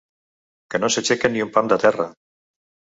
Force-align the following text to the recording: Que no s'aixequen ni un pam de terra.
Que 0.71 0.81
no 0.81 0.91
s'aixequen 0.95 1.37
ni 1.37 1.47
un 1.49 1.55
pam 1.59 1.71
de 1.75 1.81
terra. 1.87 2.13